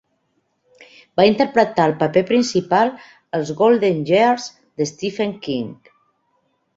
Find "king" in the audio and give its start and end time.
5.49-5.69